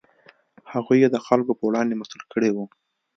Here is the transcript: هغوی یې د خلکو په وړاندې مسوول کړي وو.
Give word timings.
هغوی 0.71 0.97
یې 1.03 1.09
د 1.11 1.17
خلکو 1.27 1.57
په 1.59 1.63
وړاندې 1.69 1.97
مسوول 1.99 2.23
کړي 2.33 2.49
وو. 2.51 2.65